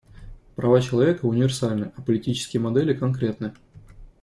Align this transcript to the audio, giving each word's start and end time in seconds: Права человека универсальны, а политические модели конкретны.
Права 0.55 0.81
человека 0.81 1.25
универсальны, 1.27 1.91
а 1.95 2.01
политические 2.01 2.59
модели 2.59 2.95
конкретны. 2.95 3.53